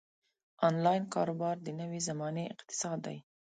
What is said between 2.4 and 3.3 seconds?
اقتصاد دی.